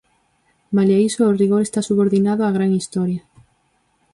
Malia 0.75 1.03
iso, 1.09 1.21
o 1.31 1.35
rigor 1.41 1.61
está 1.63 1.79
subordinado 1.83 2.41
á 2.47 2.49
gran 2.57 2.71
historia. 2.79 3.21